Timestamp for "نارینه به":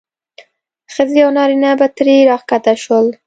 1.37-1.87